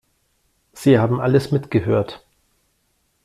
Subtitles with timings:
[0.73, 2.25] Sie haben alles mitgehört.